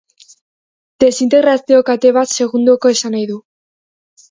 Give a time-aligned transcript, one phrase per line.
[1.03, 3.39] Desintegrazio-kate bat segundoko esanahi du.